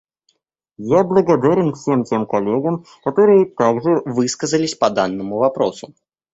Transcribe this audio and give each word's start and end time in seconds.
Я 0.97 1.03
благодарен 1.03 1.75
всем 1.75 2.03
тем 2.05 2.25
коллегам, 2.25 2.85
которые 3.03 3.45
также 3.45 4.01
высказались 4.03 4.73
по 4.73 4.89
данному 4.89 5.37
вопросу. 5.37 5.93